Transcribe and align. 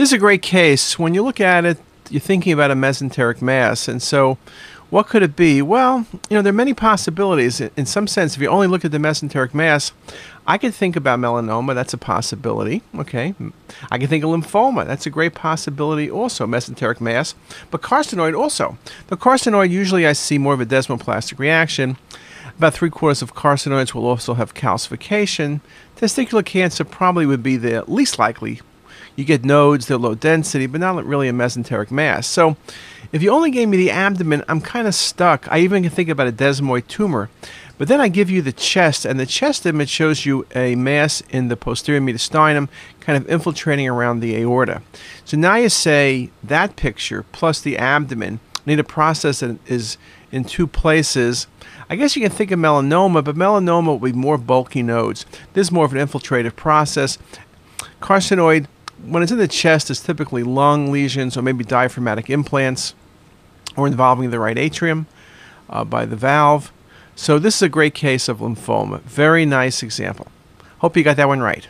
This 0.00 0.08
is 0.08 0.12
a 0.14 0.18
great 0.18 0.40
case. 0.40 0.98
When 0.98 1.12
you 1.12 1.22
look 1.22 1.42
at 1.42 1.66
it, 1.66 1.76
you're 2.08 2.22
thinking 2.22 2.54
about 2.54 2.70
a 2.70 2.74
mesenteric 2.74 3.42
mass. 3.42 3.86
And 3.86 4.02
so, 4.02 4.38
what 4.88 5.08
could 5.08 5.22
it 5.22 5.36
be? 5.36 5.60
Well, 5.60 6.06
you 6.30 6.38
know, 6.38 6.40
there 6.40 6.54
are 6.54 6.56
many 6.56 6.72
possibilities. 6.72 7.60
In 7.60 7.84
some 7.84 8.06
sense, 8.06 8.34
if 8.34 8.40
you 8.40 8.48
only 8.48 8.66
look 8.66 8.82
at 8.82 8.92
the 8.92 8.98
mesenteric 8.98 9.52
mass, 9.52 9.92
I 10.46 10.56
could 10.56 10.72
think 10.72 10.96
about 10.96 11.18
melanoma. 11.18 11.74
That's 11.74 11.92
a 11.92 11.98
possibility. 11.98 12.80
Okay. 12.96 13.34
I 13.90 13.98
could 13.98 14.08
think 14.08 14.24
of 14.24 14.30
lymphoma. 14.30 14.86
That's 14.86 15.04
a 15.04 15.10
great 15.10 15.34
possibility 15.34 16.10
also, 16.10 16.46
mesenteric 16.46 17.02
mass. 17.02 17.34
But 17.70 17.82
carcinoid 17.82 18.34
also. 18.34 18.78
The 19.08 19.18
carcinoid, 19.18 19.68
usually 19.68 20.06
I 20.06 20.14
see 20.14 20.38
more 20.38 20.54
of 20.54 20.62
a 20.62 20.66
desmoplastic 20.66 21.38
reaction. 21.38 21.98
About 22.56 22.72
three 22.72 22.88
quarters 22.88 23.20
of 23.20 23.34
carcinoids 23.34 23.92
will 23.92 24.06
also 24.06 24.32
have 24.32 24.54
calcification. 24.54 25.60
Testicular 25.96 26.42
cancer 26.42 26.84
probably 26.84 27.26
would 27.26 27.42
be 27.42 27.58
the 27.58 27.84
least 27.86 28.18
likely 28.18 28.62
you 29.16 29.24
get 29.24 29.44
nodes, 29.44 29.86
they're 29.86 29.96
low 29.96 30.14
density, 30.14 30.66
but 30.66 30.80
not 30.80 31.04
really 31.04 31.28
a 31.28 31.32
mesenteric 31.32 31.90
mass. 31.90 32.26
So 32.26 32.56
if 33.12 33.22
you 33.22 33.30
only 33.30 33.50
gave 33.50 33.68
me 33.68 33.76
the 33.76 33.90
abdomen, 33.90 34.44
I'm 34.48 34.60
kind 34.60 34.86
of 34.86 34.94
stuck. 34.94 35.46
I 35.50 35.60
even 35.60 35.82
can 35.82 35.90
think 35.90 36.08
about 36.08 36.28
a 36.28 36.32
desmoid 36.32 36.86
tumor. 36.86 37.28
But 37.78 37.88
then 37.88 38.00
I 38.00 38.08
give 38.08 38.28
you 38.28 38.42
the 38.42 38.52
chest, 38.52 39.06
and 39.06 39.18
the 39.18 39.24
chest 39.24 39.64
image 39.64 39.88
shows 39.88 40.26
you 40.26 40.46
a 40.54 40.74
mass 40.74 41.22
in 41.30 41.48
the 41.48 41.56
posterior 41.56 42.00
mediastinum 42.00 42.68
kind 43.00 43.16
of 43.16 43.26
infiltrating 43.30 43.88
around 43.88 44.20
the 44.20 44.36
aorta. 44.36 44.82
So 45.24 45.38
now 45.38 45.56
you 45.56 45.70
say 45.70 46.30
that 46.44 46.76
picture 46.76 47.24
plus 47.32 47.60
the 47.60 47.78
abdomen 47.78 48.40
need 48.66 48.78
a 48.78 48.84
process 48.84 49.40
that 49.40 49.58
is 49.66 49.96
in 50.30 50.44
two 50.44 50.66
places. 50.66 51.46
I 51.88 51.96
guess 51.96 52.14
you 52.14 52.22
can 52.22 52.30
think 52.30 52.50
of 52.50 52.58
melanoma, 52.58 53.24
but 53.24 53.34
melanoma 53.34 53.86
will 53.86 53.98
be 53.98 54.12
more 54.12 54.36
bulky 54.36 54.82
nodes. 54.82 55.24
This 55.54 55.68
is 55.68 55.72
more 55.72 55.86
of 55.86 55.94
an 55.94 56.06
infiltrative 56.06 56.56
process. 56.56 57.18
Carcinoid 58.02 58.66
when 59.04 59.22
it's 59.22 59.32
in 59.32 59.38
the 59.38 59.48
chest, 59.48 59.90
it's 59.90 60.00
typically 60.00 60.42
lung 60.42 60.90
lesions 60.90 61.36
or 61.36 61.42
maybe 61.42 61.64
diaphragmatic 61.64 62.30
implants 62.30 62.94
or 63.76 63.86
involving 63.86 64.30
the 64.30 64.38
right 64.38 64.58
atrium 64.58 65.06
uh, 65.68 65.84
by 65.84 66.04
the 66.04 66.16
valve. 66.16 66.72
So 67.14 67.38
this 67.38 67.56
is 67.56 67.62
a 67.62 67.68
great 67.68 67.94
case 67.94 68.28
of 68.28 68.38
lymphoma. 68.38 69.00
Very 69.02 69.44
nice 69.44 69.82
example. 69.82 70.28
Hope 70.78 70.96
you 70.96 71.02
got 71.02 71.16
that 71.16 71.28
one 71.28 71.40
right. 71.40 71.68